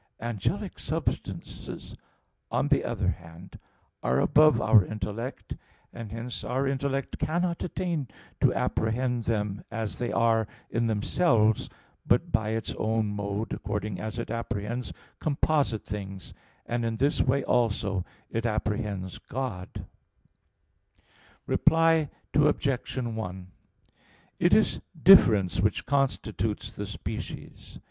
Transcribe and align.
Angelic 0.19 0.79
substances, 0.79 1.95
on 2.49 2.69
the 2.69 2.83
other 2.83 3.09
hand, 3.09 3.59
are 4.01 4.19
above 4.19 4.59
our 4.59 4.83
intellect; 4.83 5.55
and 5.93 6.11
hence 6.11 6.43
our 6.43 6.65
intellect 6.65 7.19
cannot 7.19 7.63
attain 7.63 8.07
to 8.39 8.51
apprehend 8.51 9.25
them, 9.25 9.63
as 9.69 9.99
they 9.99 10.11
are 10.11 10.47
in 10.71 10.87
themselves, 10.87 11.69
but 12.07 12.31
by 12.31 12.49
its 12.49 12.73
own 12.79 13.05
mode, 13.09 13.53
according 13.53 13.99
as 13.99 14.17
it 14.17 14.31
apprehends 14.31 14.91
composite 15.19 15.85
things; 15.85 16.33
and 16.65 16.83
in 16.83 16.97
this 16.97 17.21
way 17.21 17.43
also 17.43 18.03
it 18.31 18.43
apprehends 18.47 19.19
God 19.19 19.69
(Q. 19.75 19.83
3). 20.95 21.03
Reply 21.45 22.09
Obj. 22.33 22.97
1: 22.97 23.47
It 24.39 24.55
is 24.55 24.81
difference 25.03 25.59
which 25.61 25.85
constitutes 25.85 26.75
the 26.75 26.87
species. 26.87 27.77